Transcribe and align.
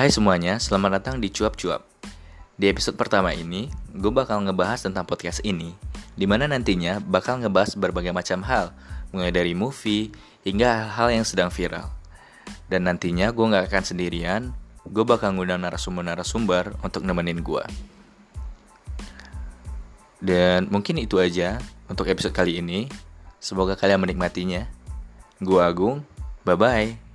Hai 0.00 0.08
semuanya, 0.08 0.56
selamat 0.56 0.96
datang 0.96 1.20
di 1.20 1.28
Cuap 1.28 1.60
Cuap. 1.60 1.84
Di 2.56 2.72
episode 2.72 2.96
pertama 2.96 3.36
ini, 3.36 3.68
gue 3.92 4.08
bakal 4.08 4.40
ngebahas 4.40 4.80
tentang 4.80 5.04
podcast 5.04 5.44
ini, 5.44 5.76
di 6.16 6.24
mana 6.24 6.48
nantinya 6.48 7.04
bakal 7.04 7.36
ngebahas 7.36 7.76
berbagai 7.76 8.08
macam 8.08 8.40
hal, 8.48 8.72
mulai 9.12 9.28
dari 9.28 9.52
movie 9.52 10.08
hingga 10.40 10.88
hal-hal 10.88 11.20
yang 11.20 11.26
sedang 11.28 11.52
viral. 11.52 11.92
Dan 12.72 12.88
nantinya 12.88 13.28
gue 13.28 13.44
gak 13.44 13.68
akan 13.68 13.84
sendirian, 13.84 14.56
gue 14.88 15.04
bakal 15.04 15.36
ngundang 15.36 15.60
narasumber-narasumber 15.68 16.80
untuk 16.80 17.04
nemenin 17.04 17.44
gue. 17.44 17.64
Dan 20.16 20.72
mungkin 20.72 20.96
itu 20.96 21.20
aja 21.20 21.60
untuk 21.92 22.08
episode 22.08 22.32
kali 22.32 22.56
ini. 22.56 22.88
Semoga 23.36 23.76
kalian 23.76 24.00
menikmatinya. 24.00 24.64
Gue 25.44 25.60
Agung, 25.60 26.08
bye-bye. 26.48 27.09